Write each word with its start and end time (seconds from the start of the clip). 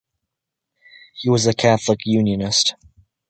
He 1.13 1.29
was 1.29 1.45
a 1.45 1.53
Catholic 1.53 1.99
Unionist. 2.07 2.73